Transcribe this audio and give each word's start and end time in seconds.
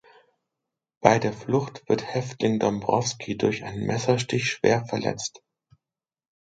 Bei 0.99 1.19
der 1.19 1.31
Flucht 1.31 1.87
wird 1.87 2.15
Häftling 2.15 2.57
Dombrowski 2.57 3.37
durch 3.37 3.63
einen 3.65 3.85
Messerstich 3.85 4.49
schwer 4.49 4.83
verletzt. 4.83 5.43